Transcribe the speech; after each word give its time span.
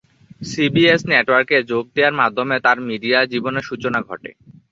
CBS 0.41 1.01
নেটওয়ার্কে 1.11 1.57
যোগ 1.71 1.85
দেয়ার 1.95 2.15
মাধ্যমে 2.21 2.55
তার 2.65 2.77
মিডিয়া 2.89 3.19
জীবনের 3.33 3.67
সূচনা 3.69 3.99
ঘটে। 4.09 4.31